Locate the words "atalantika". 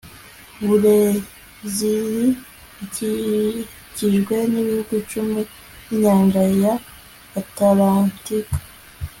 7.39-8.55